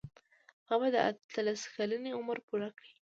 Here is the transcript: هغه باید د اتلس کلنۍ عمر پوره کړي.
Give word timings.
هغه 0.69 0.75
باید 0.79 0.93
د 0.95 0.99
اتلس 1.09 1.61
کلنۍ 1.75 2.11
عمر 2.19 2.37
پوره 2.47 2.69
کړي. 2.77 2.91